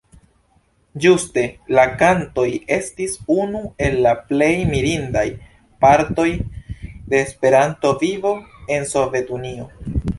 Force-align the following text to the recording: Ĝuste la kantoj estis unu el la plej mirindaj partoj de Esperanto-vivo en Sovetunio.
Ĝuste 1.03 1.43
la 1.79 1.83
kantoj 1.99 2.45
estis 2.79 3.13
unu 3.37 3.63
el 3.89 3.99
la 4.07 4.15
plej 4.31 4.51
mirindaj 4.73 5.25
partoj 5.85 6.29
de 7.13 7.23
Esperanto-vivo 7.29 8.37
en 8.79 8.93
Sovetunio. 8.95 9.75